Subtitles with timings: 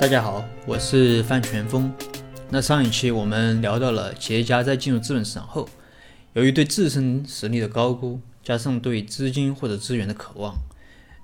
[0.00, 1.92] 大家好，我是范全峰。
[2.50, 5.68] 那上一期我们聊到了企业家在进入资本市场后，
[6.34, 10.54] 由于对自身实力的高估，加上对资金或者资源的渴望，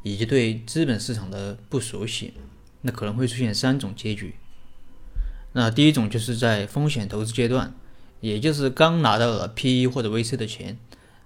[0.03, 2.35] 以及对资本市场的不熟悉，
[2.81, 4.35] 那可能会出现三种结局。
[5.53, 7.73] 那第一种就是在风险投资阶段，
[8.21, 10.77] 也就是刚拿到了 PE 或者 VC 的钱，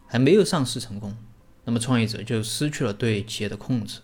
[0.07, 1.17] 还没有上市成功，
[1.65, 4.01] 那么创业者就失去了对企业的控制。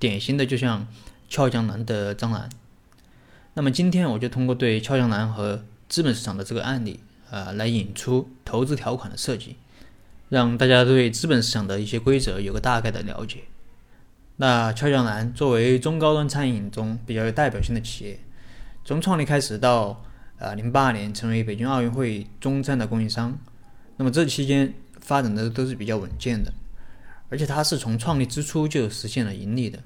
[0.00, 0.88] 典型的就像
[1.28, 2.50] 俏江南的张兰。
[3.54, 9.56] 那么今天我就通过对俏江南和资本市场的这个案例，啊，来引出投资条款的设计，
[10.30, 13.40] 让大家对资本市场的一些规则有个大概的了解。
[14.36, 18.18] 那俏江南作为中高端餐饮中比较有代表性的企业，
[18.86, 20.02] 从创立开始到
[20.38, 23.38] 呃零八年成为北京奥运会中餐的供应商，
[23.98, 24.72] 那么这期间
[25.02, 26.50] 发展的都是比较稳健的，
[27.28, 29.80] 而且它是从创立之初就实现了盈利的，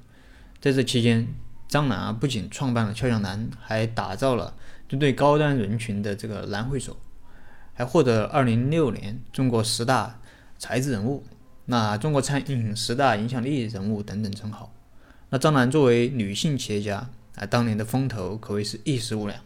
[0.61, 1.27] 在这期间。
[1.69, 4.55] 张楠啊，不仅创办了俏江南，还打造了
[4.89, 6.97] 针对高端人群的这个蓝会所，
[7.75, 10.21] 还获得二零零六年中国十大
[10.59, 11.25] 才子人物、
[11.65, 14.73] 那中国餐饮十大影响力人物等等称号。
[15.31, 19.41] 那张楠作为女性企业家啊，当年的风头可谓是一时无两。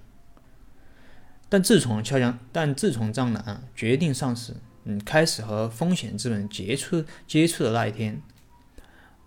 [1.49, 8.23] 但自从俏江，但自从张楠决定上市，嗯，开始和风险资本接触接触的那一天，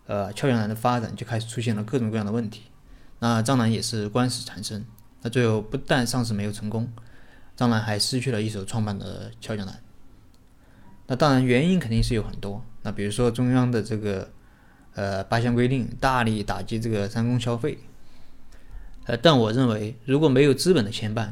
[0.05, 2.61] 呃，俏江南的发展就开始出现了各种各样的问题。
[3.23, 4.85] 那张楠也是官司缠身，
[5.21, 6.91] 那最后不但上市没有成功，
[7.55, 9.81] 张楠还失去了一手创办的俏江南。
[11.07, 14.29] 那当然原因肯定是有很多，那比如说中央的这个
[14.95, 17.77] 呃八项规定大力打击这个三公消费，
[19.05, 21.29] 呃，但我认为如果没有资本的牵绊，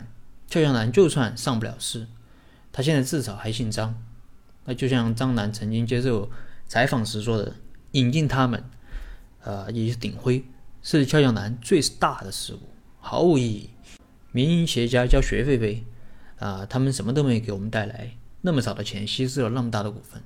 [0.48, 2.08] 俏江南就算上不了市，
[2.72, 4.02] 他现在至少还姓张。
[4.64, 6.32] 那就像张楠曾经接受
[6.70, 7.54] 采访时说的，
[7.92, 8.64] 引进他们，
[9.44, 10.46] 呃，也是鼎晖。
[10.84, 12.60] 是俏江南最大的失误，
[13.00, 13.70] 毫无意义。
[14.32, 15.84] 民营企业家交学费呗，
[16.40, 20.22] 啊，他们什么都没给我们带来，那么少的钱稀释了那么大的股份。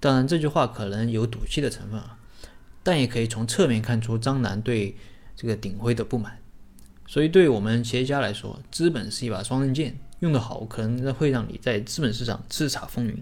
[0.00, 2.18] 当然，这句话可能有赌气的成分啊，
[2.82, 4.96] 但也可以从侧面看出张楠对
[5.36, 6.38] 这个鼎晖的不满。
[7.06, 13.16] 所以，对我们企业家来说，资本是一把双刃剑，用得好，可能会让你在资本市场叱咤风云；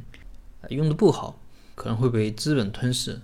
[0.68, 1.40] 用的不好，
[1.74, 3.20] 可能会被资本吞噬。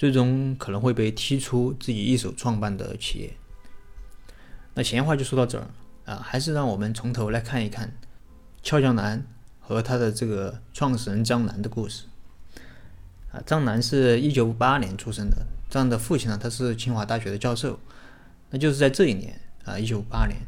[0.00, 3.34] 最终可能会被踢出自己一手创办的企业。
[4.72, 5.66] 那闲话就说到这儿
[6.06, 7.92] 啊，还是让我们从头来看一看
[8.62, 9.22] 俏江南
[9.58, 12.06] 和他的这个创始人张楠的故事。
[13.30, 17.78] 啊，张楠是一九五八年出生的，张的父亲呢，他是清华大学的教授。
[18.48, 20.40] 那就是在这一年啊，一九五八年，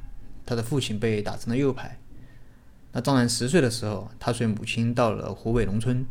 [0.47, 2.01] 他的父亲被打成了右派。
[2.93, 6.07] 那张楠十岁的时候，他随母亲到了湖北农村。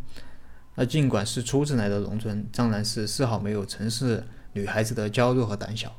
[0.76, 4.24] 那尽管是初次来到农村，张楠是丝毫没有城市
[4.54, 5.96] 女孩子的娇弱和胆小，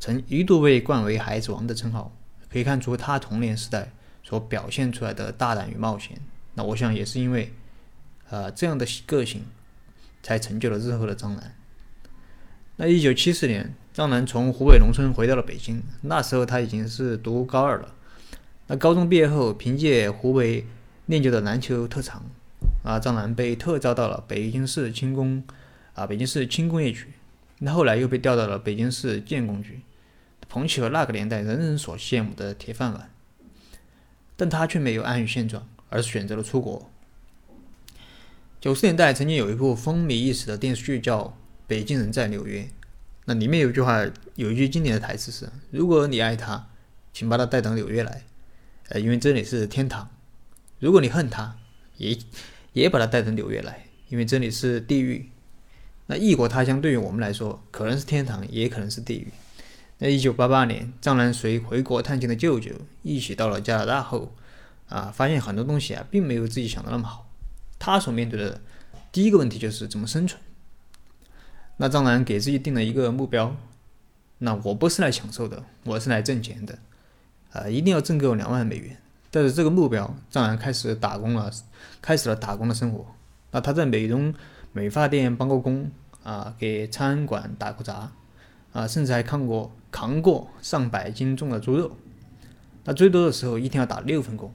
[0.00, 2.12] 曾一度被冠为“孩子王”的称号。
[2.50, 3.92] 可以看出他童年时代
[4.22, 6.18] 所表现出来的大胆与冒险。
[6.54, 7.52] 那我想也是因为，
[8.30, 9.44] 呃，这样的个性，
[10.22, 11.54] 才成就了日后的张楠。
[12.76, 17.94] 那一九七四年，张楠从湖北农村回到了北京，那时候他已经是读高二了。
[18.66, 20.66] 那高中毕业后，凭借湖北
[21.06, 22.24] 练就的篮球特长。
[22.88, 25.44] 啊，张楠被特招到了北京市轻工，
[25.92, 27.08] 啊，北京市轻工业局。
[27.58, 29.82] 那后来又被调到了北京市建工局，
[30.48, 33.10] 捧起了那个年代人人所羡慕的铁饭碗。
[34.38, 36.90] 但他却没有安于现状，而是选择了出国。
[38.58, 41.24] 九十年代曾经有一部风靡一时的电视剧叫
[41.66, 42.62] 《北京人在纽约》，
[43.26, 44.02] 那里面有句话，
[44.36, 46.70] 有一句经典的台词是：“如果你爱他，
[47.12, 48.22] 请把他带到纽约来，
[48.88, 50.06] 呃，因为这里是天堂；
[50.78, 51.54] 如果你恨他，
[51.98, 52.16] 也。”
[52.72, 55.30] 也把他带到纽约来，因为这里是地狱。
[56.06, 59.28] 那异国他乡对于我们来说，可能是天堂，也可能是地狱。
[59.98, 62.70] 那一九八八年，张楠随回国探亲的舅舅
[63.02, 64.32] 一起到了加拿大后，
[64.88, 67.28] 啊，发现很多东西啊，并没有自己想的那么好。
[67.78, 68.60] 他所面对的
[69.12, 70.40] 第一个问题就是怎么生存。
[71.78, 73.56] 那张楠给自己定了一个目标：
[74.38, 76.78] 那我不是来享受的，我是来挣钱的，
[77.52, 78.96] 啊，一定要挣够两万美元。
[79.30, 81.50] 带着这个目标，张兰开始打工了，
[82.00, 83.06] 开始了打工的生活。
[83.50, 84.32] 那他在美容
[84.72, 85.90] 美发店帮过工，
[86.22, 88.12] 啊，给餐馆打过杂，
[88.72, 91.96] 啊，甚至还看过扛过上百斤重的猪肉。
[92.84, 94.52] 那最多的时候一天要打六份工。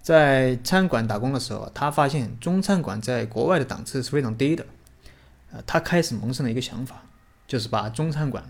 [0.00, 4.64] 在餐馆打工的时候，他发现中餐馆在国外的档次是非常低的，
[5.52, 7.02] 啊，他开始萌生了一个想法，
[7.46, 8.42] 就是把中餐馆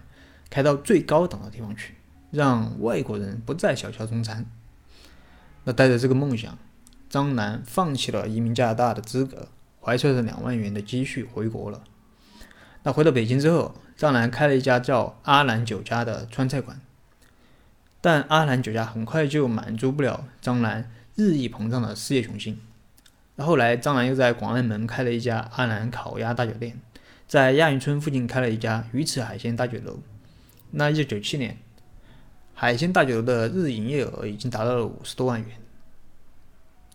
[0.48, 1.94] 开到最高档的地方去，
[2.30, 4.46] 让外国人不再小瞧中餐。
[5.68, 6.56] 那带着这个梦想，
[7.10, 9.48] 张楠放弃了移民加拿大的资格，
[9.82, 11.82] 怀揣着两万元的积蓄回国了。
[12.84, 16.80] 那回到北京之后，张楠开了一家叫阿兰酒家的川菜馆，
[18.00, 22.58] 但阿兰酒家很快就满足不了张兰日益膨胀的事业雄心。
[23.36, 26.80] 那后来，张兰又在广安门开了一家阿兰烤鸭大酒店，
[27.26, 29.98] 在亚运村附近开了一家鱼翅海鲜大酒楼。
[30.70, 31.58] 那一九九七年，
[32.60, 35.60] 海鲜大酒楼的日营业额已经达到了五十多万元。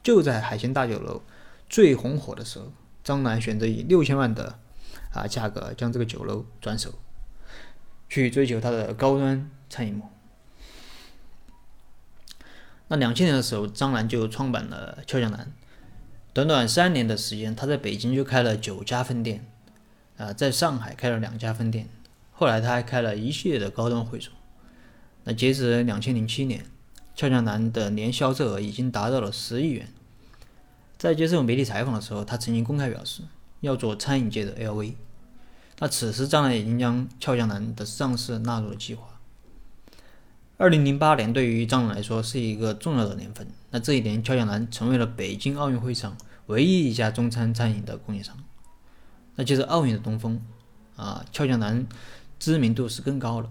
[0.04, 1.22] 就在海鲜大酒楼
[1.70, 4.60] 最红火的时候，张楠选择以六千万的
[5.14, 6.96] 啊价格将这个酒楼转手，
[8.10, 10.10] 去追求他的高端餐饮梦。
[12.90, 15.50] 那两千年的时候，张楠就创办了俏江南。
[16.34, 19.48] 短短三年的时间，他在北京就开了九家分店，
[20.18, 21.88] 啊，在上海开了两家分店。
[22.34, 24.34] 后来他还开了一系列的高端会所。
[25.26, 26.66] 那截止两千零七年，
[27.16, 29.88] 俏江南的年销售额已经达到了十亿元。
[30.98, 33.24] 在接受媒体采访的时候，他曾经公开表示
[33.62, 34.94] 要做餐饮界的 LV。
[35.80, 39.08] 那此时张兰已经将俏江南的上市纳入了计划。
[40.58, 43.48] 二零零八年对于张兰来说是一个重要的年份。
[43.72, 46.16] 那这一年，俏江南成为了北京奥运会上
[46.46, 48.38] 唯一一家中餐餐饮的供应商。
[49.36, 50.40] 那接着奥运的东风，
[50.96, 51.86] 啊，俏江南
[52.40, 53.50] 知名度是更高了。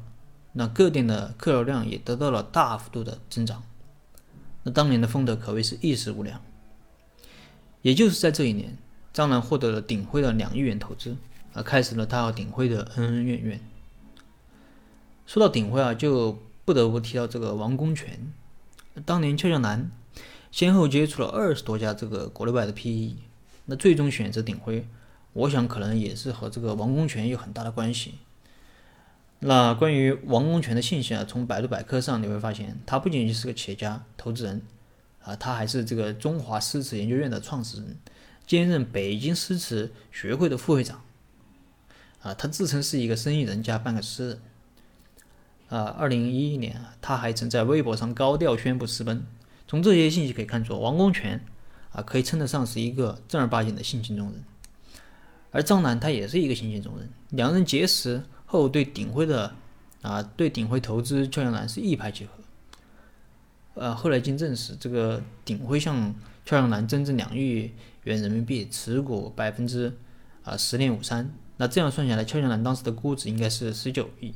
[0.52, 3.62] 那各店的客流量也得到了大幅度的增长。
[4.62, 6.40] 那当年的风德可谓是一时无两。
[7.82, 8.76] 也就是在这一年，
[9.12, 11.16] 张兰获得了鼎晖的两亿元投资，
[11.52, 13.60] 而开始了他和鼎晖的恩恩怨怨。
[15.26, 16.38] 说到鼎晖啊，就。
[16.64, 18.32] 不得不提到这个王功权，
[19.04, 19.90] 当年俏江南
[20.52, 23.16] 先后接触了二十多家这个国内外的 PE，
[23.66, 24.86] 那最终选择鼎晖，
[25.32, 28.14] 我想可能也是和这个王功权有很大的关系。
[29.44, 34.62] 那关于王功权的信息啊，从百度百科上你会发现，他不仅仅是个企业家、投资人
[35.24, 37.98] 啊，他还是这个中华诗词研究院的创始人，
[38.46, 41.02] 兼任北京诗词学会的副会长。
[42.20, 44.40] 啊，他自称是一个生意人加半个诗人。
[45.70, 49.26] 啊，二零一一年，他还曾在微博上高调宣布私奔。
[49.66, 51.44] 从这些信息可以看出，王功权
[51.90, 54.44] 啊，可以称得上是一个正儿八经的性情中人。
[55.50, 57.10] 而张楠他也是一个性情中人。
[57.30, 58.22] 两人结识
[58.52, 59.54] 后，对鼎晖的
[60.02, 62.32] 啊，对鼎晖投资俏江南是一拍即合。
[63.72, 66.14] 呃，后来经证实，这个鼎晖向
[66.44, 67.72] 俏江南增资两亿
[68.04, 69.96] 元人民币，持股百分之
[70.44, 71.32] 啊十点五三。
[71.56, 74.34] 那这样算下来，俏江南当时的估值应该是十九亿。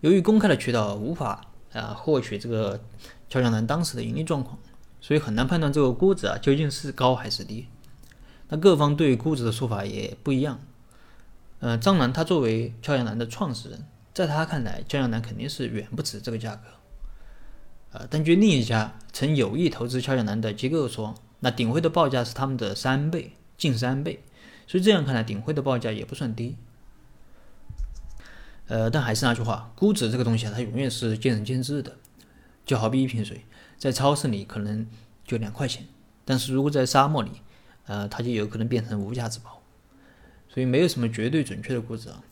[0.00, 2.80] 由于公开的渠道无法啊获取这个
[3.28, 4.58] 俏江南当时的盈利状况，
[4.98, 7.66] 所以很难判断这个估值啊究竟是高还是低。
[8.48, 10.58] 那各方对估值的说法也不一样。
[11.60, 16.62] 呃，张楠他作为俏江南的创始人，在他看来，俏江南肯定是远不止这个价格。
[17.92, 24.22] 呃，但据另一家曾有意投资俏江南的机构说，那鼎晖的报价是他们的三倍，近三倍。
[24.66, 26.56] 所以这样看来，鼎晖的报价也不算低。
[28.68, 31.96] 呃，但还是那句话，估值这个东西啊，它永远是见仁见智的。
[32.64, 33.44] 就好比一瓶水，
[33.76, 34.86] 在超市里可能
[35.24, 35.84] 就两块钱，
[36.24, 37.30] 但是如果在沙漠里，
[37.86, 39.59] 呃，它就有可能变成无价之宝。
[40.52, 42.22] 所以没有什么绝对准确的估值啊。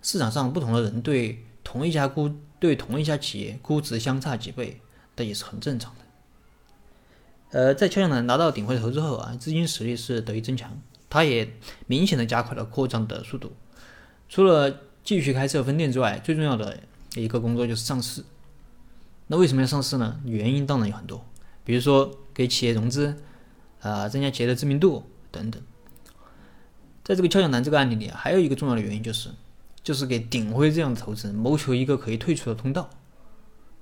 [0.00, 4.80] 市场上不同的人对同一家估对同一家企业估值相差几倍，
[5.16, 7.58] 这也是很正常的。
[7.58, 11.52] 呃，在俏江南拿到顶回投资后啊，资金实力是得以增强，它也
[11.86, 13.52] 明显的加快了扩张的速度，
[14.28, 14.80] 除了。
[15.04, 16.80] 继续开设分店之外，最重要的
[17.14, 18.24] 一个工作就是上市。
[19.26, 20.18] 那为什么要上市呢？
[20.24, 21.22] 原因当然有很多，
[21.62, 23.14] 比如说给企业融资，
[23.82, 25.62] 啊，增加企业的知名度等等。
[27.04, 29.28] 在这个俏江南这个案例里，还有一个重要的原因就是，
[29.84, 32.90] 就是给鼎晖这样的投资人谋求一个可以退出的通道。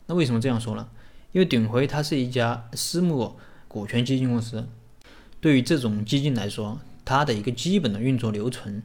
[0.06, 0.88] 那为什么这样说呢？
[1.30, 3.36] 因为鼎晖它是一家私募
[3.68, 4.68] 股权基金公司，
[5.40, 8.82] 对于这种基金来说，它的一个基本的运作流程、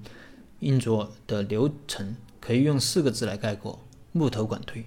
[0.59, 2.15] 运作的流程。
[2.39, 4.85] 可以用四个字来概括：募投管退。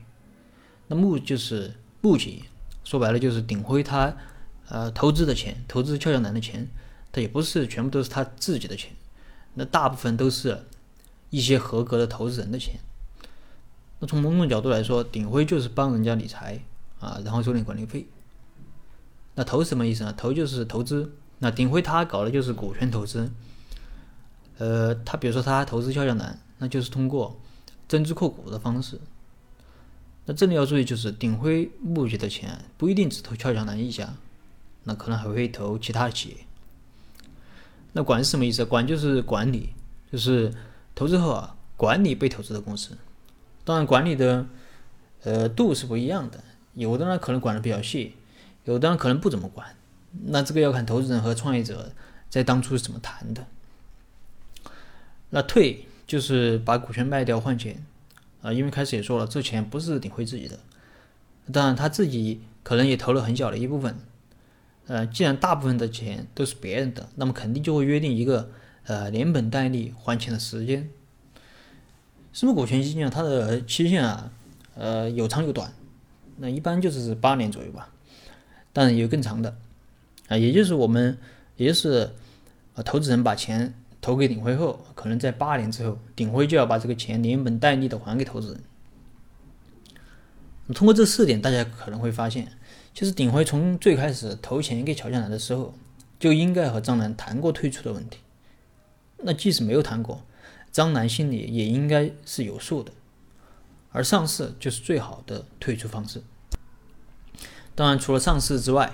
[0.87, 2.45] 那募就是募集，
[2.85, 4.17] 说白了就是鼎晖他
[4.71, 6.67] 呃投资的钱，投资俏江南的钱，
[7.13, 8.93] 他也不是全部都是他自己的钱，
[9.55, 10.67] 那大部分都是
[11.31, 12.81] 一些合格的投资人的钱。
[13.99, 16.61] 那从某种角度来说，鼎晖就是帮人家理财
[16.99, 18.07] 啊，然后收点管理费。
[19.35, 20.13] 那投什么意思呢？
[20.13, 21.13] 投就是投资。
[21.39, 23.31] 那鼎辉他搞的就是股权投资。
[24.59, 27.41] 呃，他比如说他投资俏江南，那就是通过。
[27.89, 29.01] 增资扩股的方式，
[30.25, 34.15] 那这里要注意，就是鼎辉募集的钱不一定只投俏江南一家，
[34.85, 36.37] 那可能还会投其他的企业。
[37.93, 38.65] 那管是什么意思？
[38.65, 39.71] 管就是管理，
[40.11, 40.53] 就是
[40.95, 42.97] 投资后啊，管理被投资的公司。
[43.65, 44.47] 当然，管理的
[45.23, 46.43] 呃度是不一样的，
[46.75, 48.15] 有的呢可能管的比较细，
[48.65, 49.75] 有的呢可能不怎么管。
[50.27, 51.93] 那这个要看投资人和创业者
[52.29, 53.47] 在当初是怎么谈的。
[55.31, 55.87] 那退。
[56.11, 57.87] 就是把股权卖掉换钱，
[58.43, 60.59] 啊，因为开始也说了，这钱不是鼎晖自己的，
[61.53, 63.97] 当然他自己可能也投了很小的一部分。
[64.91, 68.51] 呃，既然大部分的钱都是别人的，那么肯定就会约定一个
[68.87, 70.91] 呃连本带利还钱的时间。
[72.33, 74.33] 私募股权基金啊，它的期限啊，
[74.75, 75.73] 呃有长有短，
[76.39, 77.93] 那一般就是八年左右吧，
[78.73, 79.57] 当然有更长的
[80.27, 81.17] 啊，也就是我们
[81.57, 82.11] 也就是
[82.75, 83.73] 啊投资人把钱。
[84.03, 88.63] 投给鼎晖后，可能在八年之后，鼎晖就要把这个钱连本带利的还给投资人。
[90.75, 92.51] 通过这四点，大家可能会发现，
[92.93, 95.75] 其实鼎辉从最开始投钱给乔江南的时候，
[96.19, 98.19] 就应该和张楠谈过退出的问题。
[99.19, 100.25] 那即使没有谈过，
[100.73, 102.93] 张楠心里也应该是有数的。
[103.93, 106.23] 而上市就是最好的退出方式。
[107.75, 108.93] 当然，除了上市之外，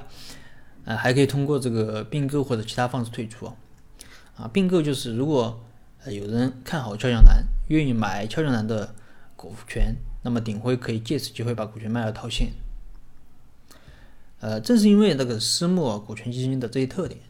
[0.84, 3.46] 呃，还可以通过这个并购或者其他方式退出
[4.36, 4.48] 啊。
[4.52, 5.60] 并购就是如果
[6.04, 8.94] 呃有人看好俏江南，愿意买俏江南的
[9.34, 12.52] 股权，那么鼎辉可以借此机会把股权卖了套现。
[14.40, 17.20] 呃，正是因为那个私募股权基金的这一特点，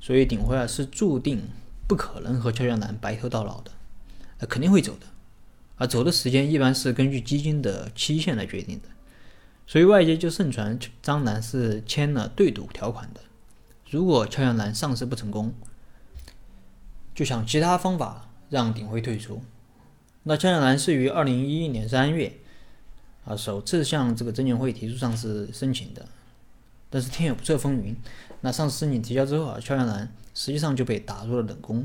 [0.00, 1.42] 所以鼎晖啊是注定
[1.88, 3.70] 不可能和俏江南白头到老的，
[4.38, 5.06] 呃肯定会走的，
[5.76, 8.88] 而走的时间一般是根据基金的期限来决定的，
[9.66, 13.20] 所以外界就盛传张楠是签了对赌条款的，
[13.90, 15.54] 如果俏江南上市不成功。
[17.14, 19.40] 就想其他方法让鼎晖退出。
[20.24, 22.40] 那俏江南是于二零一一年三月
[23.24, 26.08] 啊首次向这个证监会提出上市申请的，
[26.94, 27.96] 但是天有不测风云，
[28.40, 31.84] 那上市申请提交之后啊，肖亚南实际上就被打入了冷宫。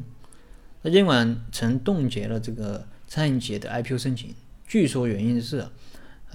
[0.84, 4.36] 那监管曾冻结了这个餐饮企业的 IPO 申请，
[4.68, 5.68] 据说原因是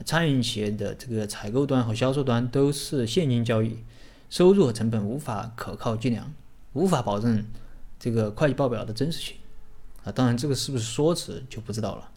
[0.05, 3.77] 餐饮企业的这个采购端和销售端都是现金交易，
[4.29, 6.35] 收入和成本无法可靠计量，
[6.73, 7.45] 无法保证。
[8.01, 9.37] 这个会计报表的真实性
[10.03, 12.11] 啊，当然这个是不是说辞就不知道了。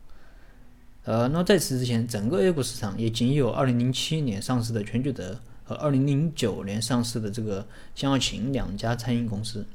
[1.03, 9.65] 呃，那在此之前，整个 A 股市场也仅有2007年上市的全聚德和2009年上市的这个香耀琴两家餐饮公司。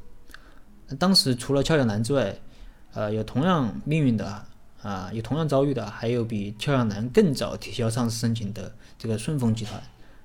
[0.98, 2.34] 当时除了俏江南之外，
[2.94, 4.44] 呃，有同样命运的
[4.82, 9.82] 啊，有同样遭遇的，还有比俏江南更早提交上市申请的这个顺丰集团、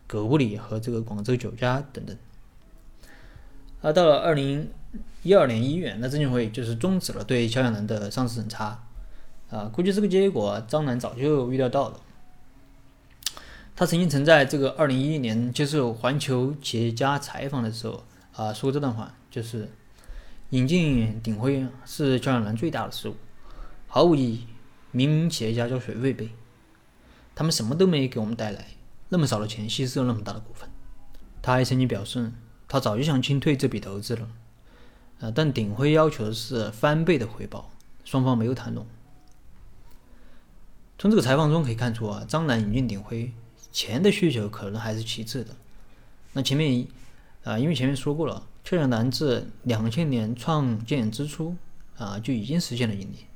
[0.07, 2.17] 狗不理和这个广州酒家等等。
[3.81, 4.67] 啊到了20。
[5.21, 8.81] 一二年一月，那证监会就是终止了对俏江南的上市审查，
[9.49, 11.99] 啊，估计这个结果张楠早就预料到了。
[13.79, 18.03] 他曾经曾在这个二零一一年接受环球企业家采访的时候
[18.33, 19.69] 啊说过这段话，就是
[20.49, 23.15] 引进鼎晖是乔江南最大的失误，
[23.87, 24.47] 毫无意义。
[24.91, 26.31] 明明企业家交水费呗，
[27.35, 28.65] 他们什么都没给我们带来，
[29.09, 30.67] 那么少的钱稀释了那么大的股份。
[31.43, 32.31] 他还曾经表示，
[32.67, 34.27] 他早就想清退这笔投资了。
[35.19, 37.69] 呃，但鼎晖要求的是翻倍的回报，
[38.03, 38.87] 双方没有谈拢。
[40.97, 43.31] 从这个采访中可以看出啊，张楠引进鼎晖，
[43.77, 45.55] 钱的需求可能还是其次的。
[46.33, 46.87] 那前面
[47.43, 51.55] 啊，因为前面说过了，俏江南自两千年创建之初
[51.95, 53.27] 啊，就已经实现了盈利，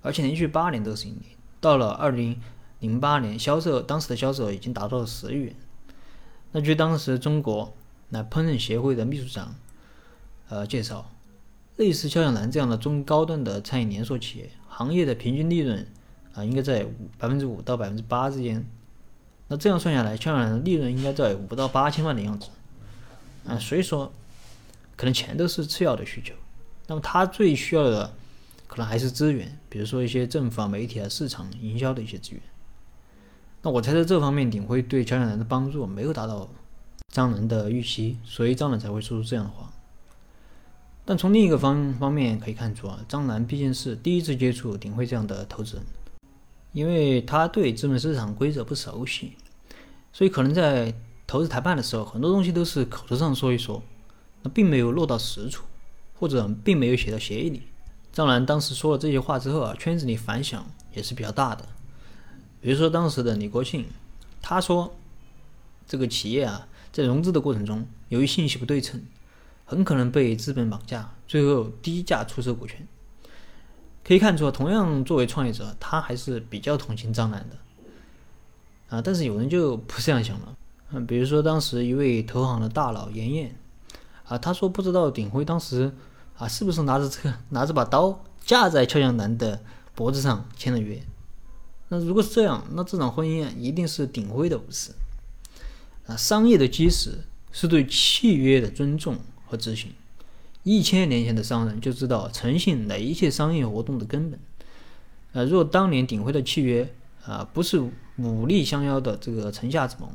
[0.00, 1.36] 而且连续八年都是盈利。
[1.60, 2.40] 到了二零
[2.78, 5.56] 零八年，销售当时的销售额已经达到了十亿元。
[6.52, 7.74] 那据当时中国
[8.10, 9.56] 那烹饪协会的秘书长。
[10.50, 11.10] 呃，介绍
[11.76, 15.84] 类似俏江南这样的中高端的餐饮连锁企业，行业的平均利润
[16.32, 16.86] 啊，应该在
[17.18, 18.64] 百分之五到百分之八之间。
[19.56, 22.48] 这样算下来，俏江南的利润应该在五到八千万的样子
[23.46, 23.58] 啊。
[23.58, 24.12] 所以说，
[24.96, 26.34] 可能钱都是次要的需求。
[26.86, 28.12] 那么他最需要的，
[28.66, 32.40] 可能还是资源，比如说一些政府啊、媒体啊、市场营销的一些资源。
[33.62, 36.48] 那我猜测这方面鼎晖对俏江南的帮助没有达到
[37.08, 39.72] 张楠的预期，所以张楠才会说出这样的话。
[41.06, 45.84] 但从另一个方方面可以看出啊，张楠毕竟是第一次接触鼎晖这样的投资人，
[46.72, 49.36] 因为他对资本市场规则不熟悉，
[50.14, 50.94] 所以可能在
[51.26, 53.82] 投资谈判的时候，很多东西都是口头上说一说，
[54.42, 55.64] 那并没有落到实处，
[56.14, 57.64] 或者并没有写到协议里。
[58.12, 61.66] 张兰当时说了这些话之后啊，圈子里反响也是比较大的。
[62.60, 63.84] 比如说当时的李国庆，
[64.40, 64.94] 他说
[65.86, 69.04] 这个企业啊，在融资的过程中，由于信息不对称。
[69.66, 72.86] 很可能被资本绑架，最后低价出售股权。
[74.04, 77.56] 可以看出，同样作为创业者，他还是比较同情张兰的
[78.88, 79.00] 啊。
[79.02, 80.56] 但是有人就不这样想了，
[80.90, 83.56] 嗯，比如说当时一位投行的大佬严燕
[84.26, 85.92] 啊，他说不知道鼎辉当时
[86.36, 89.60] 啊是不是拿着这个拿着把刀架在俏江南的
[89.94, 91.02] 脖子上签了约。
[91.88, 94.94] 那如果是这样，那这场婚姻一定是鼎辉的无私
[96.06, 96.16] 啊。
[96.16, 97.18] 商业的基石
[97.52, 99.18] 是对契约的尊重。
[99.46, 99.92] 和执行，
[100.62, 104.40] 一千年前的商人就知道诚信乃一切商业活动的根本。
[105.32, 106.90] 呃，若当年鼎辉的契约
[107.26, 107.78] 啊，不是
[108.16, 110.10] 武力相邀的这个城下之盟。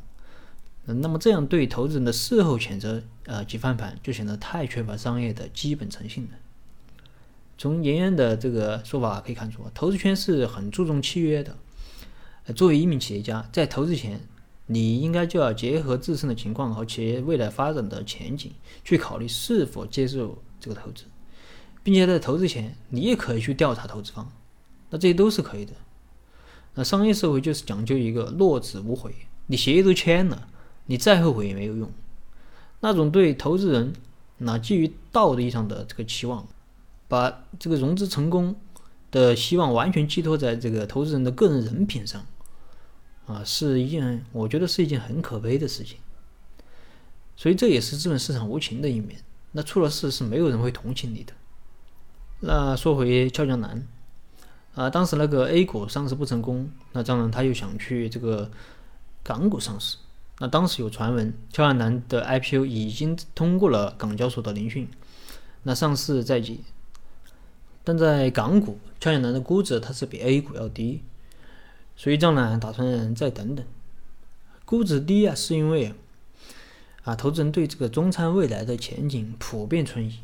[0.85, 6.29] 嗯那么这样对投资人的事后谴责，呃及翻盘，就显得太缺乏商业的基本诚信了。
[7.59, 11.55] 从严严的这个说法可以看出，投资圈是很注重契约的。
[12.55, 14.21] 作为一名企业家，在投资前，
[14.65, 18.53] 你应该就要结合自身的情况和企业未来发展的前景，
[18.83, 21.03] 去考虑是否接受这个投资，
[21.83, 24.31] 并且在投资前，你也可以去调查投资方，
[24.89, 25.73] 那这些都是可以的。
[26.79, 29.13] 那商业社会就是讲究一个落子无悔，
[29.47, 30.47] 你协议都签了。
[30.85, 31.91] 你再后悔也没有用，
[32.79, 33.91] 那种对投资人
[34.37, 36.47] 那基于道德意义上的这个期望，
[37.09, 38.55] 把这个融资成功
[39.11, 42.25] 的希望完全寄托在这个投资人的个人人品上，
[43.25, 45.97] 啊，是一件我觉得是一件很可悲的事情。
[47.35, 49.19] 所以这也是资本市场无情的一面。
[49.51, 51.33] 那出了事是没有人会同情你的。
[52.39, 53.85] 那说回俏江南，
[54.79, 58.49] 啊，当时那个 A 股上市不成功，那张然他又想去这个
[59.21, 59.97] 港股上市。
[60.37, 64.87] 那当时有传闻，俏江南的 IPO 已经通过了港交所的聆讯，
[65.63, 66.63] 那上市在即。
[67.83, 71.03] 但在港股，俏江南的估值它是比 A 股要低，
[71.97, 73.65] 所以张楠打算再等等。
[74.63, 75.93] 估值低啊，是因为
[77.03, 80.19] 啊，投资人对这个中餐未来的前景普遍存疑。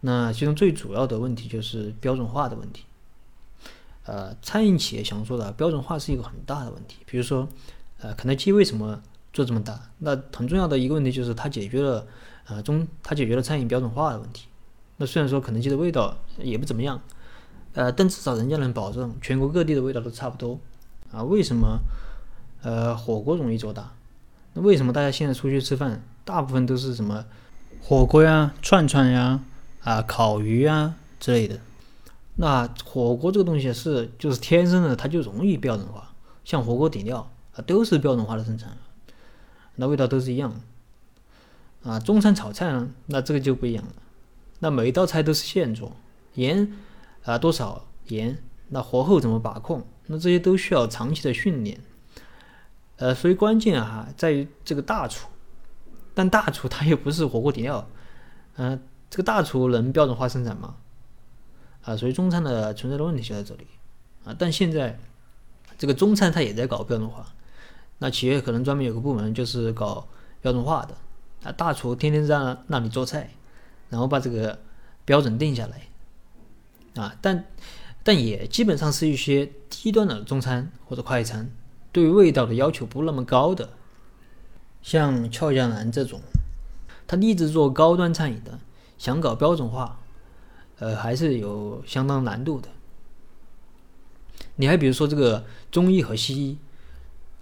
[0.00, 2.82] 那其中最主要的问题就是标准化的问题。
[4.04, 7.48] 呃，餐饮企业想说的标准化是一个很大的问题，比如说。
[8.00, 9.00] 呃，肯德基为什么
[9.32, 9.80] 做这么大？
[10.00, 12.06] 那很重要的一个问题就是它解决了，
[12.46, 14.46] 呃中它解决了餐饮标准化的问题。
[14.98, 17.00] 那虽然说肯德基的味道也不怎么样，
[17.72, 20.58] 呃，但至少人家能保证全国各地的味道都差不多。
[21.12, 21.78] 啊，为什么
[22.62, 23.90] 呃火锅容易做大？
[24.52, 27.24] 那为什么大家现在出去吃饭，大部分都是什么
[27.80, 29.40] 火锅呀、串串呀、
[29.82, 31.58] 啊烤鱼啊之类的？
[32.36, 36.12] 那火锅这个东西是就是天生的，它就容易标准化，
[36.44, 37.30] 像火锅底料。
[37.56, 38.76] 啊，都是标准化的生产，
[39.76, 41.88] 那味道都是一样的。
[41.88, 43.92] 啊，中餐炒菜呢，那这个就不一样了。
[44.58, 45.92] 那每一道菜都是现做，
[46.34, 46.72] 盐
[47.22, 51.80] 啊多少盐，那火候怎么把控，那这些都需要长期的训练。
[52.96, 55.28] 呃，所以关键啊在于这个大厨，
[56.12, 57.88] 但大厨他又不是火锅底料，
[58.56, 60.74] 嗯，这个大厨能标准化生产吗？
[61.84, 63.66] 啊，所以中餐的存在的问题就在这里。
[64.24, 64.98] 啊，但现在
[65.76, 67.26] 这个中餐它也在搞标准化。
[67.98, 70.06] 那企业可能专门有个部门就是搞
[70.40, 70.96] 标准化的，
[71.44, 73.30] 啊，大厨天天在那里做菜，
[73.88, 74.58] 然后把这个
[75.04, 77.44] 标准定下来，啊，但
[78.02, 81.50] 但也基本上是一些低端的中餐或者快餐，
[81.92, 83.70] 对味道的要求不那么高的，
[84.82, 86.20] 像俏江南这种，
[87.06, 88.58] 他立志做高端餐饮的，
[88.98, 90.00] 想搞标准化，
[90.78, 92.68] 呃，还是有相当难度的。
[94.56, 96.58] 你还比如说这个中医和西医。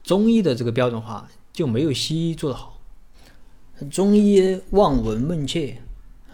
[0.03, 2.81] 中医的这个标准化就没有西医做得好。
[3.89, 5.81] 中医望闻问切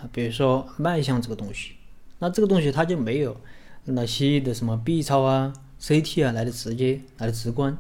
[0.01, 1.73] 啊，比如说脉象这个东西，
[2.19, 3.39] 那这个东西它就没有
[3.85, 7.77] 那西医的什么 B 超啊、CT 啊来的直接、来的直观。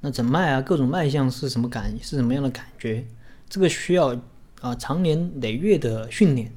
[0.00, 3.06] 那诊脉啊，各种脉象是什么感是什么样的感觉？
[3.48, 4.20] 这个需要
[4.60, 6.52] 啊长年累月的训练。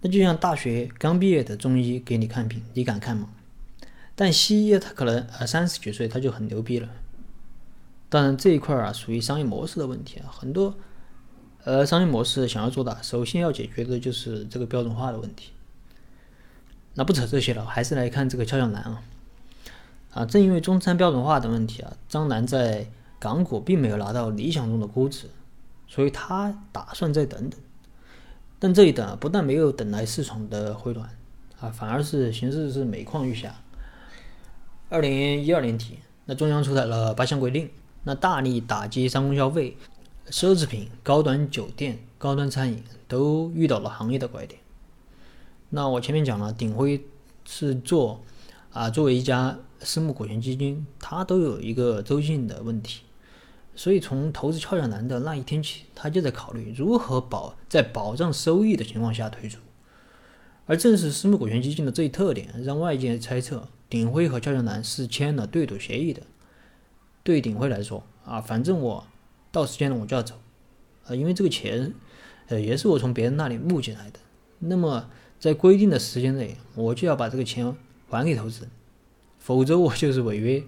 [0.00, 3.30] 那就像大学刚毕业的中医给你看病，你敢看吗？
[4.14, 6.88] 但西医他可能呃三十几岁他就很牛逼了。
[8.08, 10.74] 当然这一块啊，属于商业模式的问题啊，很多，
[11.64, 15.50] 呃，商业模式想要做大，首先要解决的就是这个标准化的问题。
[16.94, 19.02] 那不扯这些了，还是来看这个俏江南啊，
[20.14, 22.86] 啊，正因为中餐标准化的问题啊，张楠在
[23.18, 25.28] 港股并没有拿到理想中的估值，
[25.86, 27.60] 所以他打算再等等。
[28.58, 31.08] 但这一等啊不但没有等来市场的回暖
[31.60, 33.54] 啊，反而是形势是每况愈下。
[34.88, 37.70] 二零一二年底，那中央出台了八项规定。
[38.04, 39.76] 那大力打击三公消费，
[40.30, 44.60] 奢侈品、高端酒店、高端餐饮都遇到了行业的拐点。
[45.70, 47.04] 那我前面讲了，鼎晖
[47.44, 48.22] 是做
[48.72, 53.02] 啊，作为一家私募股权基金，它都有一个周期性的问题。
[53.78, 59.60] 所以从投资俏江南的那一天起，他就在考虑如何保在保障收益的情况下退出。
[60.66, 66.22] 而正是私募股权基金的这一特点，让外界猜测鼎晖和俏江南是签了对赌协议的。
[67.22, 69.06] 对鼎晖来说啊，反正我
[69.52, 70.34] 到时间了我就要走，
[71.06, 71.94] 啊，因为这个钱，
[72.48, 74.18] 呃，也是我从别人那里募进来的。
[74.58, 77.76] 那么在规定的时间内，我就要把这个钱
[78.08, 78.70] 还给投资人，
[79.38, 80.64] 否则我就是违约。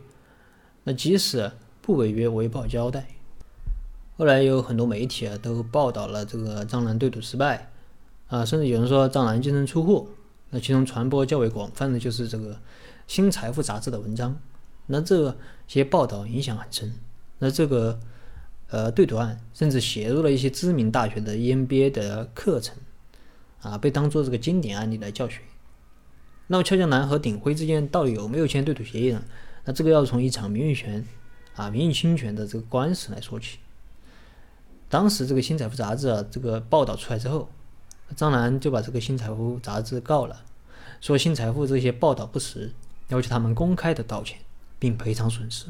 [0.84, 1.50] 那即使
[1.90, 3.04] 不违约，我也不好交代。
[4.16, 7.68] 后来有很多媒体啊都报道了这个张兰对赌失败，
[8.28, 10.08] 啊，甚至有人说张兰净身出户。
[10.50, 12.54] 那其中传播较为广泛的就是这个
[13.08, 14.38] 《新财富》杂志的文章。
[14.86, 16.94] 那这些报道影响很深。
[17.40, 17.98] 那这个
[18.68, 22.76] 呃对赌案甚至写入了一些知名大学的 EMBA 的课程，
[23.62, 25.40] 啊，被当做这个经典案例来教学。
[26.46, 29.20] 那么俏江南和鼎晖之间到底有没有签对赌协议呢？
[29.64, 31.04] 那这个要从一场名誉权
[31.60, 33.58] 啊、名誉侵权的这个官司来说起。
[34.88, 37.48] 当时这个新财富杂志啊，这个报道出来之后，
[38.16, 40.44] 张楠就把这个新财富杂志告了，
[41.00, 42.72] 说新财富这些报道不实，
[43.08, 44.38] 要求他们公开的道歉
[44.78, 45.66] 并赔偿损失。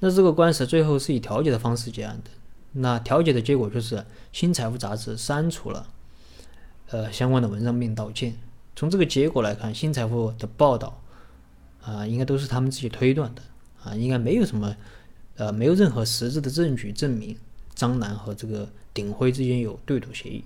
[0.00, 2.30] 那这个官司最后是以调解的方式结案的。
[2.72, 5.86] 那调解的结果就是新财富杂志删除了
[6.88, 8.34] 呃相关的文章并道歉。
[8.74, 11.00] 从这个结果来看，新财富的报道
[11.82, 13.42] 啊，应该都是他们自己推断的
[13.84, 14.76] 啊，应该没有什么
[15.36, 17.36] 呃没有任何实质的证据证明。
[17.74, 20.44] 张楠和这个鼎晖之间有对赌协议，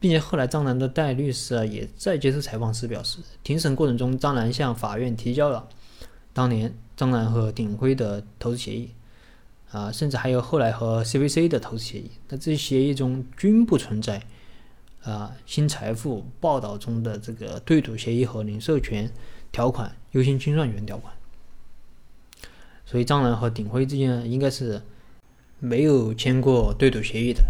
[0.00, 5.68] 并且后来张楠的代律师啊也在接受采访时表示，庭审过程中张楠向法院提交了
[6.32, 8.90] 当年张楠和鼎晖的投资协议，
[9.70, 14.22] 啊，甚至还有后来和 CVC 的投资协议，那这些协议中均不存在
[15.02, 19.08] 啊新财富报道中的这个对赌协议和零授权
[19.52, 21.14] 条款、优先清算权条款，
[22.92, 24.80] 所以张兰和鼎晖之间应该是。
[25.64, 27.40] 没有签过对赌协议的。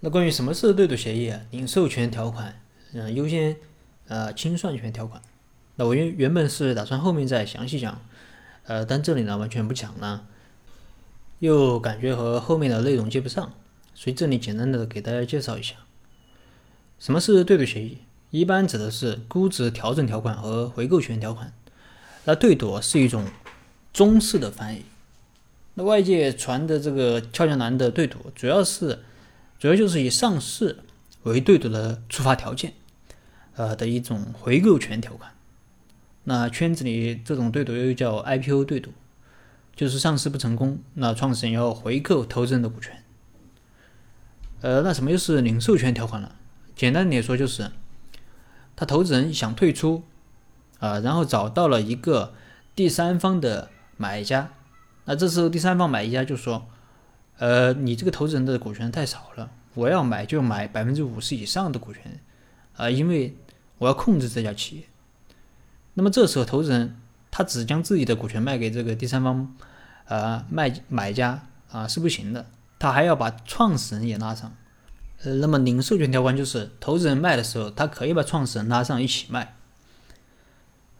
[0.00, 1.38] 那关于什么是对赌协议啊？
[1.50, 2.58] 领授权条款，
[2.94, 3.54] 嗯，优先
[4.08, 5.20] 呃清算权条款。
[5.76, 8.00] 那我原原本是打算后面再详细讲，
[8.64, 10.24] 呃，但这里呢完全不讲了，
[11.40, 13.52] 又感觉和后面的内容接不上，
[13.94, 15.74] 所以这里简单的给大家介绍一下，
[16.98, 17.98] 什么是对赌协议？
[18.30, 21.52] 一般指的是估值调整条款和回购权条款。
[22.24, 23.24] 那对赌是一种
[23.92, 24.84] 中式的翻译。
[25.74, 29.00] 那外界传的这个俏江南的对赌，主要是
[29.58, 30.80] 主要就是以上市
[31.22, 32.74] 为对赌的触发条件，
[33.54, 35.32] 呃的一种回购权条款。
[36.24, 38.90] 那圈子里这种对赌又叫 IPO 对赌，
[39.74, 43.02] 就是上市不成功，那创始人要回购投资人的股权。
[44.60, 46.32] 呃，那什么又是领授权条款呢？
[46.76, 47.70] 简单点说就是，
[48.76, 50.02] 他投资人想退出，
[50.78, 52.34] 啊，然后找到了一个
[52.74, 53.70] 第三方的
[54.00, 54.48] 买家。
[55.04, 56.66] 那这时候第三方买家就说
[57.36, 62.18] ：“呃，你这个投资人的股权太少了，我要买就买百分之五十以上的股权，
[62.76, 63.36] 啊，因为
[63.76, 64.84] 我要控制这家企业。”
[65.92, 66.96] 那么这时候投资人
[67.30, 69.54] 他只将自己的股权卖给这个第三方，
[70.06, 72.46] 呃，卖买家啊是不行的，
[72.78, 74.50] 他还要把创始人也拉上。
[75.22, 79.56] 呃，那么零授权条款就是投资人卖的时候，他可以把创始人拉上一起卖。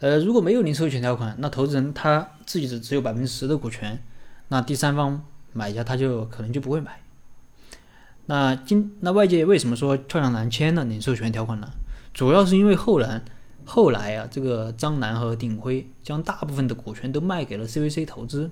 [0.00, 4.02] 呃，如果没有零授权条款，那投资人他自己只只有百分之十的股权，
[4.48, 7.00] 那第三方买家他就可能就不会买。
[8.26, 11.70] 那今那外界为什么说俏江南签了领授权条款呢？
[12.14, 13.22] 主要是因为后来
[13.64, 18.50] 后来啊，这个张楠和鼎晖将大部分的股权都卖给了 CVC 投资，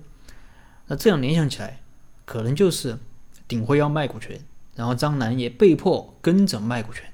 [0.88, 1.80] 那这样联想起来，
[2.26, 2.98] 可能就是
[3.46, 4.38] 鼎晖要卖股权，
[4.76, 7.04] 然后张楠也被迫跟着卖股权，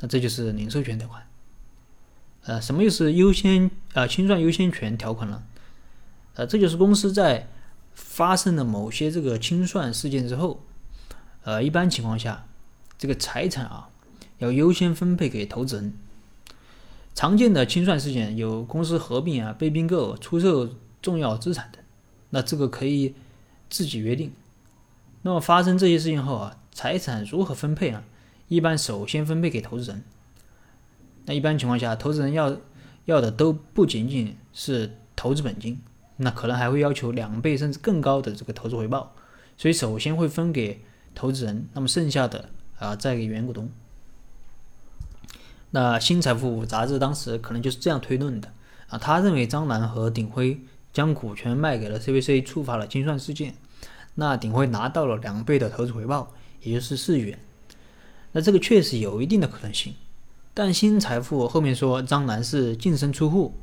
[0.00, 1.22] 那这就是零授权条款。
[2.44, 5.42] 呃，什么又是优先呃清算优先权条款呢？
[6.34, 7.48] 呃，这就是公司在
[7.94, 10.62] 发生了某些这个清算事件之后，
[11.42, 12.46] 呃，一般情况下，
[12.96, 13.90] 这个财产啊
[14.38, 15.94] 要优先分配给投资人。
[17.14, 20.68] 常见的清算事件有公司合并啊、被并购、出售
[21.02, 21.82] 重要资产等，
[22.30, 23.14] 那这个可以
[23.68, 24.32] 自己约定。
[25.22, 28.04] 那么发生这些事情后啊，财产如何分配呢？
[28.46, 30.04] 一般首先分配给投资人。
[31.28, 32.56] 那一般情况下，投资人要
[33.04, 35.78] 要的都不仅仅是投资本金，
[36.16, 39.14] 那可能还会要求两倍甚至更高的这个投资回报，
[39.58, 40.80] 所以首先会分给
[41.14, 43.70] 投资人，那么剩下的啊再给原股东。
[45.70, 48.50] 那新财富杂志当时可能就是这样推论的
[48.88, 50.58] 啊，他认为张楠和鼎晖
[50.94, 53.54] 将股权卖给了 CVC，触发了清算事件，
[54.14, 57.38] 那鼎晖拿到了两倍的投资回报，也就是四元，
[58.32, 59.92] 那这个确实有一定的可能性。
[60.58, 63.54] 但新财富后面说张楠是净身出户，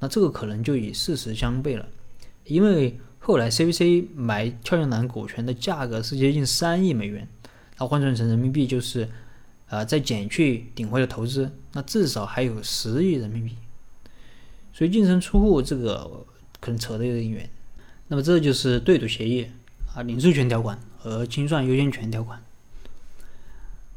[0.00, 1.88] 那这个可能就与事实相悖了，
[2.44, 7.26] 因为后来 CVC 买俏江南股权的价格是接近三亿美元，
[7.78, 9.08] 那换算成人民币就是，
[9.70, 13.56] 呃，再减去鼎晖的投资，那至少还有十亿人民币，
[14.74, 16.26] 所以净身出户这个
[16.60, 17.48] 可能扯得有点远。
[18.08, 19.46] 那么这就是对赌协议
[19.94, 22.42] 啊，领授权条款和清算优先权条款。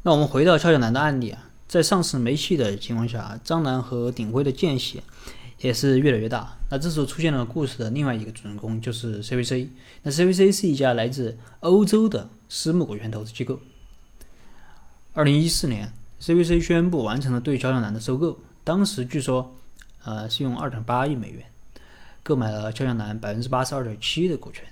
[0.04, 1.50] 那我们回到俏江南的案例啊。
[1.66, 5.02] 在上市没戏的情况下，张楠和鼎晖的间隙
[5.58, 6.56] 也是越来越大。
[6.70, 9.68] 那这时候出现了故事的另外一个主人公，就是 CVC。
[10.02, 13.60] 那 CVC 是一家来自欧洲的私募股权投资机构。
[15.14, 18.38] 二零一四年，CVC 宣布完成了对乔江南的收购。
[18.62, 19.56] 当时据说，
[20.04, 21.44] 呃，是用二点八亿美元
[22.22, 24.64] 购买了肖像南百分之八十二点七的股权，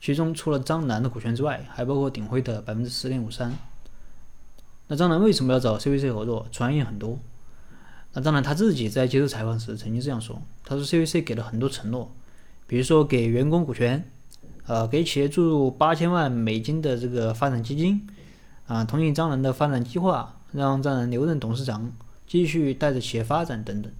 [0.00, 3.52] 其中除了张楠的股权之外，还包括鼎晖的百分之十点五三。
[4.92, 6.46] 那张楠为什么要找 CVC 合作？
[6.52, 7.18] 传言很多。
[8.12, 12.14] 那当然，他自己在接受采访时曾经这样说：“他说 CVC 给了很多承诺，
[12.66, 14.06] 比如说给员工股权，
[14.66, 18.06] 呃，给企业注入八千万美金的这个发展基金，
[18.66, 21.90] 啊，同意张楠的发展计划，让张楠留任董事长，
[22.26, 23.90] 继续带着企业发展等等。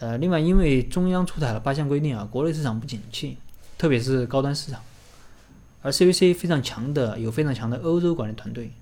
[0.00, 3.38] 呃，另外，因为中央出台了八项规定啊，国内市场不景气，
[3.78, 4.80] 特别是高端市场，
[5.82, 8.72] 而 CVC 非常强的有非常强的欧洲管理团队，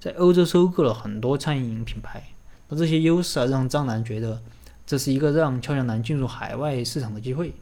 [0.00, 2.24] 在欧洲收购了很多餐饮品牌。”
[2.68, 4.42] 那这些优势啊，让张楠觉得
[4.86, 7.52] 这是一个让俏江南进入海外市场的机会。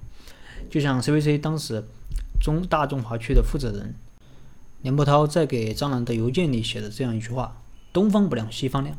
[0.70, 1.84] 就像 CVC 当时
[2.40, 3.94] 中大中华区的负责人
[4.82, 7.60] 梁波涛在给张楠的邮件里写的这样一句话
[7.92, 8.96] ：“东方不亮西方亮。”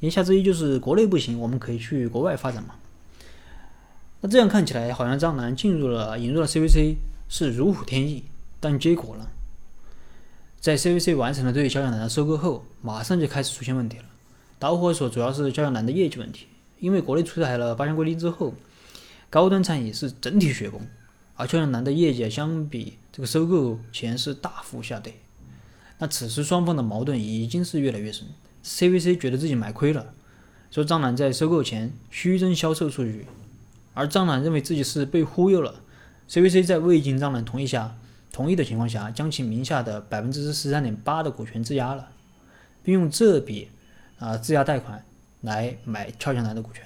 [0.00, 2.74] 言下之意就是国内不行，我们可以去国外发展嘛。
[4.20, 6.96] 那这样看起来，好像张楠进入了引入了 CVC
[7.28, 8.24] 是如虎添翼，
[8.58, 9.26] 但结果呢，
[10.68, 14.04] 在 CVC 完成了对俏江南的收购后，马上就开始出现问题了。
[14.58, 16.46] 导火索主要是肖像南的业绩问题，
[16.78, 18.52] 因为国内出台了八项规定之后，
[19.30, 20.78] 高端餐饮是整体雪崩，
[21.36, 25.14] 而肖像南的业绩相比这个收购前是大幅下跌。
[25.96, 28.26] 那此时双方的矛盾已经是越来越深
[28.62, 30.12] ，CVC 觉得自己买亏了，
[30.70, 33.24] 说张楠在收购前虚增销售数据，
[33.94, 35.76] 而张楠认为自己是被忽悠了。
[36.28, 37.96] CVC 在未经张楠同意下，
[38.38, 42.10] 同意的情况下，将其名下的百分之十三点八的股权质押了，
[42.84, 43.68] 并用这笔。
[44.20, 45.04] 啊，质押贷款
[45.40, 46.84] 来买俏江南的股权，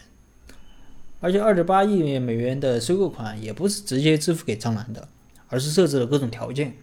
[1.21, 5.09] 而且二点八亿美元的收购款也不是直接支付给张兰的，
[5.49, 6.75] 而是设置了各种条件。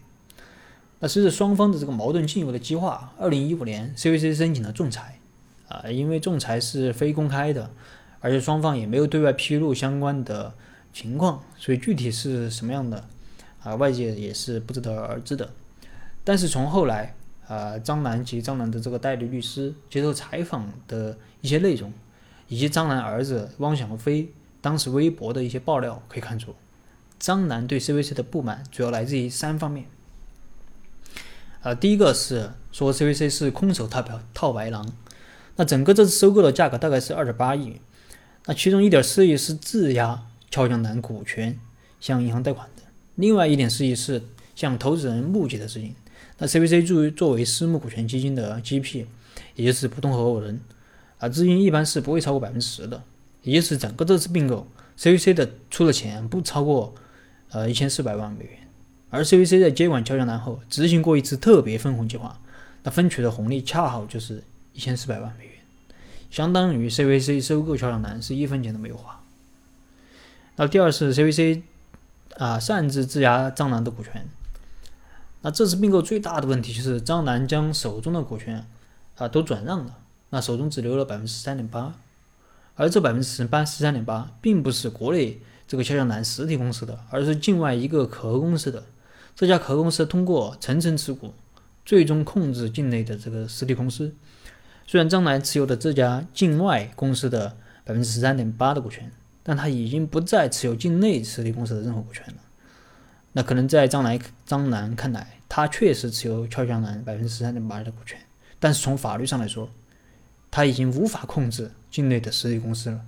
[0.99, 5.19] 那随着双方的这个矛盾进一步的激化，二零一五年 CVC 申请了仲裁，
[5.67, 7.69] 啊，因为仲裁是非公开的，
[8.19, 10.53] 而且双方也没有对外披露相关的
[10.91, 13.07] 情况，所以具体是什么样的，
[13.61, 15.49] 啊，外界也是不知得而知的。
[16.23, 17.15] 但是从后来。
[17.49, 21.91] 呃，张楠及张楠的这个代理律师接受采访的一些内容，
[22.47, 26.53] 以及张楠儿子汪小菲当时微博的一些爆料，可以看出，
[27.17, 29.87] 张楠对 CVC 的不满主要来自于三方面。
[31.63, 34.87] 呃，第一个是说 CVC 是空手套白套白狼，
[35.55, 37.81] 那整个这次收购的价格大概是二点八亿，
[38.45, 41.59] 那其中一点四亿是质押俏江南股权
[41.99, 42.69] 向银行贷款，
[43.19, 44.21] 另外一点四亿是
[44.55, 45.93] 向投资人募集的资金。
[46.37, 49.05] 那 CVC 作为作为私募股权基金的 GP，
[49.55, 50.61] 也就是普通合伙人，
[51.17, 53.03] 啊，资金一般是不会超过百分之十的，
[53.43, 54.65] 也就是整个这次并购
[54.97, 56.95] ，CVC 的出的钱不超过
[57.49, 58.53] 呃一千四百万美元，
[59.09, 62.39] 而 CVC 在接管俏江南后，执行过一次特别分红计划，
[62.83, 64.41] 那分取的红利恰好就是
[64.73, 65.53] 一千四百万美元，
[66.31, 69.21] 相当于 CVC 收购俏江南是一分钱都没有花。
[70.55, 71.61] 那第二是 CVC
[72.39, 74.27] 啊擅自质押张楠的股权。
[75.41, 78.65] 那这次并购最大的问题就是张楠将手中的股权
[79.17, 79.99] 啊都转让了，
[80.31, 81.93] 那手中只留了百分之十三点八，
[82.75, 88.85] 而这百分之十八十三点八并不是国内这个肖像南实体公司的，而是境外一个壳公司的。
[89.35, 91.33] 这家壳公司通过层层持股，
[91.85, 94.13] 最终控制境内的这个实体公司。
[94.85, 99.11] 虽然张楠持有的这家境外公司的百分之十三点八的股权，
[99.43, 102.35] 但他已经不再持有境内实体公司的任何股权了。
[103.31, 108.19] 那可能在张楠张楠看来，他确实持有俏江南百分之十三点八的股权，
[108.59, 109.69] 但是从法律上来说，
[110.49, 113.01] 他已经无法控制境内的实体公司了，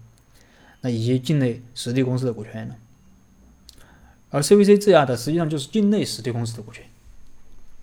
[0.82, 2.78] 那以及境内实体公司的股权了。
[4.30, 6.86] 而 CVC 质押的实际上就是境内实体公司的股权。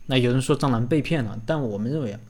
[0.06, 2.20] 那有人说张楠被骗了，但我们认为啊，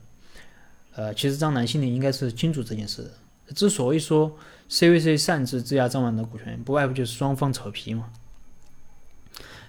[0.95, 3.11] 呃，其实张楠心里应该是清楚这件事的。
[3.55, 4.37] 之所以说
[4.69, 8.09] CVC 擅自质押张楠的股权，不外乎就是双方扯皮嘛。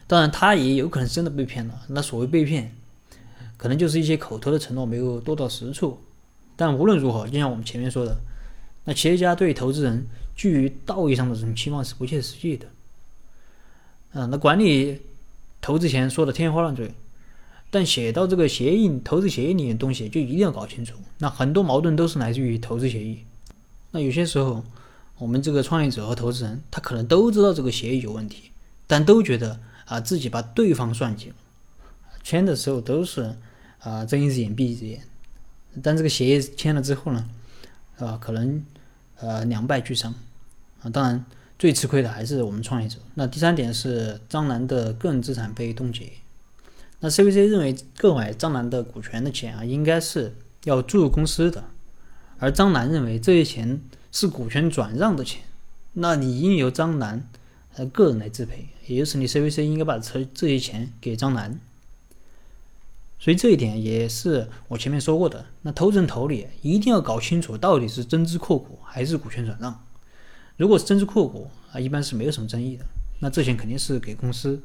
[0.07, 1.83] 当然，他也有可能真的被骗了。
[1.88, 2.75] 那所谓被骗，
[3.57, 6.01] 可能就是一些口头的承诺没有落到实处。
[6.57, 8.21] 但无论如何，就像我们前面说的，
[8.85, 12.66] 那企业家对投资人基于道义上的这种期望是不切实际的。
[14.12, 15.01] 啊，那管理
[15.61, 16.93] 投资前说的天花乱坠，
[17.71, 20.97] 但写到这个协议、投资协议里的东西就一定要搞清楚。
[21.19, 23.25] 那很多矛盾都是来自于投资协议。
[23.92, 24.64] 那有些时候，
[25.18, 28.50] 我们这个创业者和投资人，他可能都知道这个协议有问题，
[28.87, 29.61] 但都觉得。
[29.87, 31.35] 啊，自己把对方算计了，
[32.22, 33.35] 签的时候都是
[33.81, 35.03] 啊睁一只眼闭一只眼，
[35.83, 37.29] 但这个协议签了之后呢，
[37.98, 38.64] 啊可能
[39.18, 40.14] 呃两败俱伤
[40.81, 41.24] 啊，当然
[41.59, 42.98] 最吃亏的还是我们创业者。
[43.14, 46.12] 那第三点是张楠的个人资产被冻结，
[47.00, 51.64] 那 CVC 认为购买张楠的股权的钱啊应该是要注入公司的，
[52.40, 55.42] 而张楠认为这些钱是股权转让的钱，
[55.92, 57.29] 那你应由张楠
[57.76, 61.61] 呃个人来支配，也就是你 CVC 应该把这这些钱给张楠。
[63.18, 69.85] 所以这一点也是我前面说过的，那投资人投里一定要搞清楚到底是增资扩股还是股权转让。
[70.57, 72.85] 如果是增资扩股啊，一般是没有什么争议的，
[73.18, 74.62] 那这钱肯定是给公司。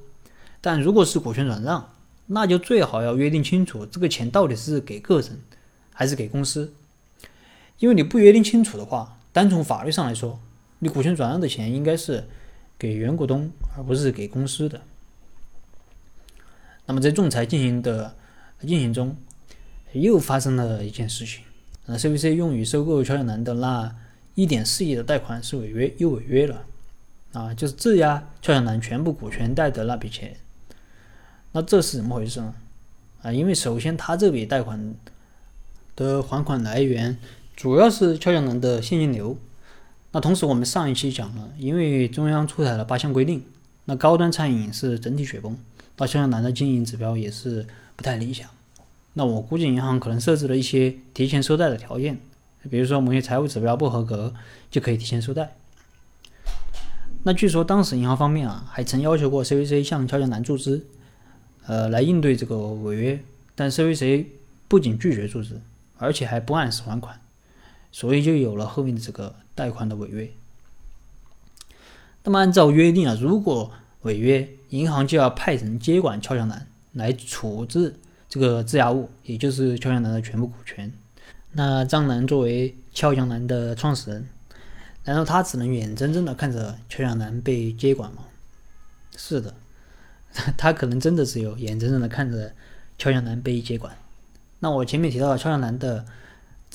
[0.62, 1.94] 但如果是股权转让，
[2.28, 5.42] 那就最好要约定清楚这个钱到底是给个人
[5.92, 6.74] 还是给公司，
[7.80, 10.40] 因为你不约定清楚的话，单从法律上来说，
[10.80, 12.28] 你股权转让的钱应该是
[12.78, 14.82] 给原股东而不是给公司的。
[16.86, 18.16] 那么在仲裁进行的。
[18.62, 19.16] 进行中，
[19.92, 21.44] 又发生了一件事情。
[21.86, 23.94] 呃，CVC 用于收购乔江南的那
[24.34, 26.66] 一点四亿的贷款是违约，又违约了。
[27.34, 30.38] 啊，就是质押乔江南全部股权贷的那笔钱。
[31.52, 32.56] 那这是怎么回事呢？
[33.22, 34.96] 啊，因为首先他这笔贷款
[35.98, 37.20] 的还款来源
[37.56, 39.38] 主要是乔江南的现金流。
[40.12, 43.44] 那同时我们上一期讲了，因为中央出台了八项规定，
[43.86, 45.58] 那高端餐饮是整体雪崩，
[45.98, 47.66] 那乔江南的经营指标也是。
[47.98, 48.50] 不太理想，
[49.14, 52.20] 那我估计银行可能设置了一些提前收贷的条件，
[52.70, 54.34] 比如说某些财务指标不合格
[54.70, 55.56] 就可以提前收贷。
[57.24, 60.86] 那据说当时银行方面啊还曾要求过 CVC 向乔江南注资，
[61.66, 63.24] 呃来应对这个违约，
[63.56, 64.26] 但 CVC
[64.68, 65.62] 不仅拒绝注资，
[65.98, 67.18] 而且还不按时还款，
[67.96, 70.30] 所以就有了后面的这个贷款的违约。
[72.26, 76.68] 那么按照约定啊，如果违约，银行就要派人接管俏江南。
[76.92, 77.96] 来处置
[78.28, 80.92] 这个质押物，也就是俏江南的全部股权。
[81.54, 84.28] 那张楠作为俏江南的创始人，
[85.06, 88.26] 难道他只能眼睁睁的看着俏江南被接管吗？
[89.16, 89.56] 是的，
[90.58, 92.54] 他可能真的只有眼睁睁的看着
[92.98, 93.98] 俏江南被接管。
[94.60, 96.06] 那我前面提到俏江南的，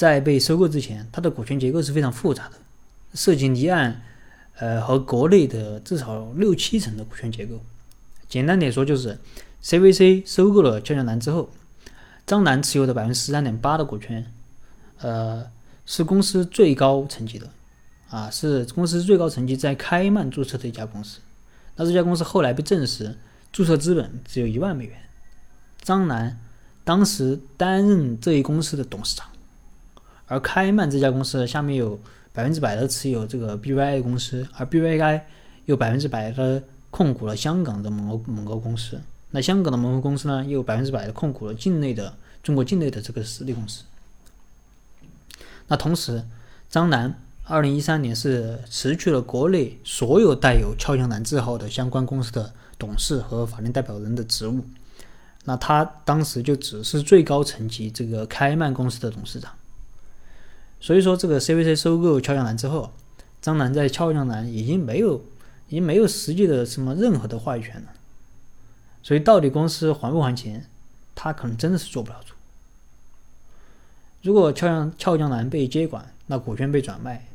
[0.00, 2.52] 在被收购之前，它的股权结构是非常复杂的，
[3.12, 4.00] 涉及离岸
[4.56, 7.60] 呃和国内的至少六七成的股权结构。
[8.26, 9.18] 简单点说就是。
[9.62, 11.50] CVC 收购了俏江南之后，
[12.26, 14.24] 张楠持有的百分之十三点八的股权，
[15.00, 15.46] 呃，
[15.84, 17.50] 是公司最高层级的，
[18.08, 21.18] 啊，是公司最高层级在开曼注册的一家公司。
[21.76, 23.18] 那这家公司后来被证实
[23.52, 24.98] 注册资本只有一万美元。
[25.82, 26.40] 张楠
[26.82, 29.28] 当时担任这一公司的董事长，
[30.30, 31.98] 而开曼这家公司下面有
[32.32, 35.22] 百分之百的持有这个 BVI 公司，而 BVI
[35.64, 39.00] 有百分之百的控股了香港的某某个公司。
[39.32, 42.14] 那香港的某个公司呢，又百分之百的控股了境内的
[42.44, 43.82] 中国境内的这个实力公司。
[45.66, 46.22] 那同时，
[46.68, 54.64] 张楠二零一三年是辞去了国内所有带有“俏江南”字号的相关公司的董事和法定代表人的职务。
[55.44, 59.50] 那他当时就只是最高层级这个开曼公司的董事长。
[60.80, 62.90] 所以说，这个 CVC 收购“俏江南”之后，
[63.42, 65.22] 张楠在“俏江南”已经没有，
[65.68, 67.88] 已经没有实际的什么任何的话语权了。
[69.02, 70.66] 所以，到底公司还不还钱，
[71.14, 72.34] 他可能真的是做不了主。
[74.22, 77.26] 如果俏江俏江南被接管，那股权被转卖，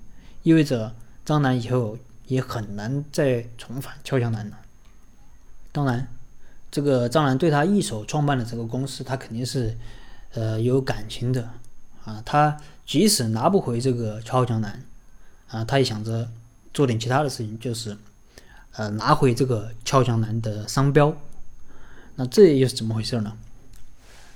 [0.44, 4.58] 意味着张楠以后也很难再重返俏江南了。
[5.72, 6.08] 当然，
[6.72, 9.78] 这个张楠对他一手创办的这个公司，他肯定是
[10.34, 11.50] 呃有感情的
[12.06, 12.22] 啊。
[12.26, 14.84] 他即使拿不回这个俏江南
[15.50, 16.30] 啊，他也想着
[16.74, 17.98] 做点其他的事情，就是
[18.74, 21.16] 呃拿回这个俏江南的商标。
[22.16, 23.38] 那这又是怎么回事呢？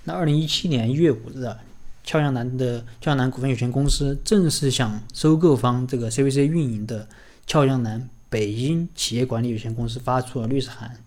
[0.06, 1.60] 那二零一七年一月五日啊，
[2.04, 7.08] 俏江南的俏江南股份有限公司正式向收购方这个 CVC 运营的
[7.46, 10.98] 俏江南北京企业管理有限公司发出了律师函，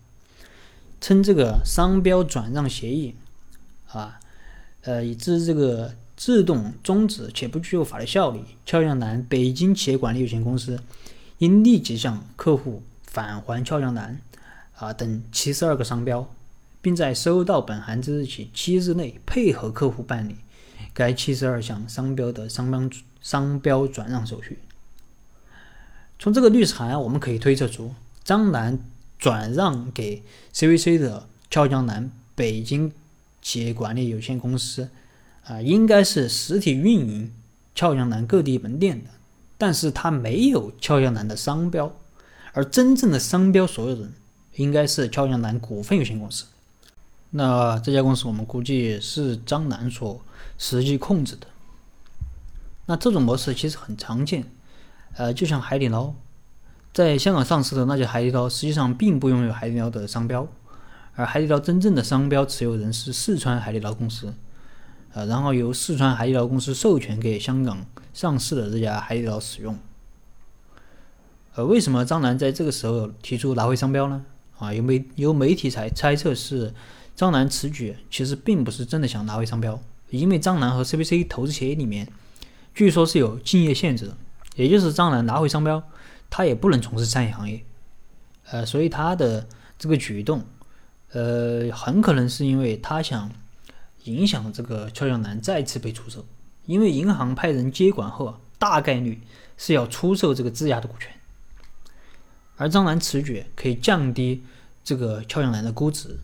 [1.01, 3.15] 称这个商标转让协议
[3.89, 4.19] 啊，
[4.81, 5.93] 呃，以致这个
[6.25, 8.39] 自动终止且不具有法律效力。
[8.65, 10.79] 俏江南北京企业管理有限公司
[11.39, 14.21] 应立即向客户返还俏江南
[14.77, 16.33] 啊等七十二个商标。
[16.81, 20.35] 并在收到本函之日起七日内配合客户办理
[20.93, 22.89] 该七十二项商标的商标
[23.21, 24.59] 商标转让手续。
[26.19, 27.93] 从这个律师函，我们可以推测出，
[28.23, 28.79] 张楠
[29.17, 30.23] 转让给
[30.53, 32.91] CVC 的俏江南北京
[33.41, 34.89] 企业管理有限公司，
[35.45, 37.33] 啊，应该是实体运营
[37.75, 39.09] 俏江南各地门店的，
[39.57, 41.93] 但是他没有俏江南的商标，
[42.53, 44.13] 而真正的商标所有人
[44.55, 46.45] 应该是俏江南股份有限公司。
[47.31, 50.21] 那这家公司我们估计是张楠所
[50.57, 51.47] 实际控制的。
[52.85, 54.45] 那这种模式其实很常见，
[55.15, 56.13] 呃，就像海底捞，
[56.93, 60.47] 在香港上市的那家海底捞，实际上并不拥有海底捞的商标，
[61.15, 64.33] 而海底捞真正的商标持有人是四川海底捞公司，
[65.13, 69.77] 呃，然后由四川海底捞公司授权给香港上市的这家海底捞使用。
[71.55, 74.25] 呃，为什么张楠在这个时候提出拿回商标呢？
[74.57, 76.73] 啊，有媒有媒体猜猜测是
[77.15, 82.07] 张楠此举其实并不是真的想拿回商标，因为张楠和 CBC 投资协议里面
[82.73, 84.17] 据说是有竞业限制的，
[84.55, 85.83] 也就是张楠拿回商标，
[86.29, 87.63] 他也不能从事餐饮行业，
[88.49, 89.47] 呃，所以他的
[89.77, 90.43] 这个举动，
[91.11, 93.29] 呃，很可能是因为他想
[94.03, 96.25] 影响这个俏江南再次被出售，
[96.65, 99.21] 因为银行派人接管后啊，大概率
[99.57, 101.11] 是要出售这个质押的股权。
[102.57, 104.43] 而张楠此举可以降低
[104.83, 106.19] 这个俏江南的估值，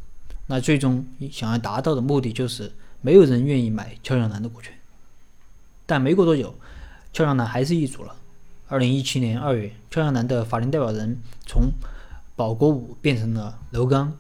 [0.48, 2.72] 那最终想要达到的目的就是
[3.02, 4.74] 没有人愿意买俏江南的股权。
[5.86, 6.54] 但没过多久，
[7.12, 8.16] 俏江南还是易主了。
[8.68, 11.18] 二零一七年二月，俏江南的法定代表人
[11.48, 11.72] 从
[12.36, 14.16] 保国武变成了楼刚。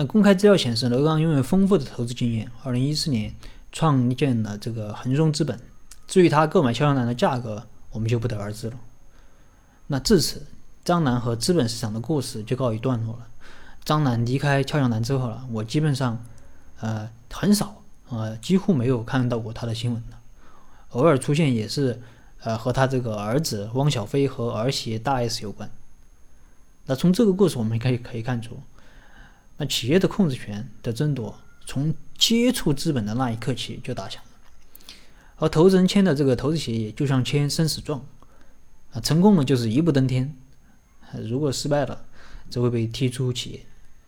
[0.00, 3.34] 那公开资料显示，楼刚拥有丰富的投资经验，二零一四年
[3.70, 5.60] 创建了这个恒松资本。
[6.06, 8.76] 至于他购买俏江南的价格，我们就不得而知了。
[9.88, 10.46] 那至此。
[10.82, 13.26] 张楠和资本市场的故事就告一段落了。
[13.84, 16.24] 张楠离开俏江南之后了，我基本上，
[16.80, 20.18] 呃，很少，呃，几乎没有看到过他的新闻了。
[20.92, 22.00] 偶尔出现也是，
[22.40, 25.70] 呃，和他这个儿子汪小菲和儿媳大 S 有关。
[26.86, 28.58] 那从这个故事我们可以可以看出，
[29.60, 34.30] 那企业的控制权的争夺从接触资本的那一刻起就打响了。
[35.36, 38.02] 而投资人签的这个投资协议就像签生死状，
[38.92, 40.34] 啊，成功了就是一步登天。
[41.28, 42.06] 如果失败了，
[42.48, 43.60] 则会被踢出企业，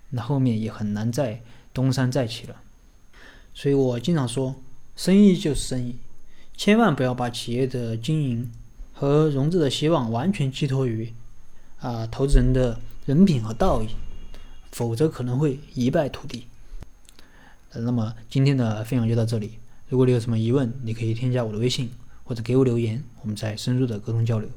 [0.09, 1.43] 那后面也很难再
[1.75, 2.57] 东山再起了。
[3.53, 4.55] 所以我经常说，
[4.97, 5.99] 生意就是生意，
[6.57, 8.51] 千万不要把企业的经营
[8.95, 11.13] 和融资的希望完全寄托于
[11.79, 13.89] 啊投资人的人品和道义，
[14.73, 16.47] 否则可能会一败涂地。
[17.75, 19.59] 那么今天的分享就到这里，
[19.89, 21.91] 如果你有什么疑问，你可以添加我的微信
[22.25, 24.49] 或者给我留言，我们再深入的沟通交流。